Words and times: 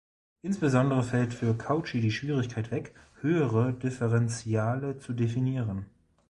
Insbesondere 0.41 1.03
fällt 1.03 1.31
für 1.31 1.55
Cauchy 1.55 2.01
die 2.01 2.09
Schwierigkeit 2.09 2.71
weg, 2.71 2.95
höhere 3.21 3.71
Differentiale 3.71 4.97
zu 4.97 5.13
definieren. 5.13 5.85